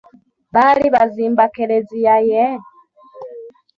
Baali 0.53 0.85
bazimba 0.95 1.45
Klezia 1.55 2.15
ye? 2.29 2.43